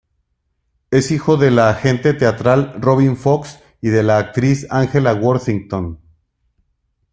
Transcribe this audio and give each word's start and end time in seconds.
Es 0.89 1.11
hijo 1.11 1.37
del 1.37 1.59
agente 1.59 2.15
teatral 2.15 2.75
Robin 2.81 3.15
Fox 3.15 3.59
y 3.81 3.89
de 3.89 4.01
la 4.01 4.17
actriz 4.17 4.65
Angela 4.71 5.13
Worthington. 5.13 5.99